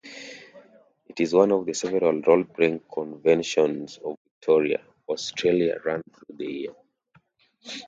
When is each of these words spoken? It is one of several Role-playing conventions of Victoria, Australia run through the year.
It 1.05 1.19
is 1.19 1.31
one 1.35 1.51
of 1.51 1.75
several 1.75 2.21
Role-playing 2.23 2.79
conventions 2.91 3.99
of 4.03 4.17
Victoria, 4.23 4.81
Australia 5.07 5.77
run 5.85 6.01
through 6.11 6.37
the 6.37 6.45
year. 6.51 6.73